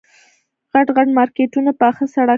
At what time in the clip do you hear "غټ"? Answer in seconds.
0.73-0.87, 0.95-1.07